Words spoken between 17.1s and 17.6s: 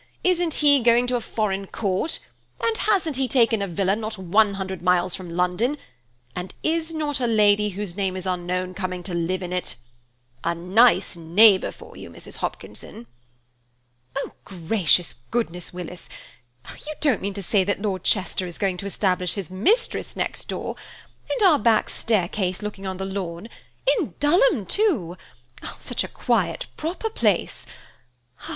mean to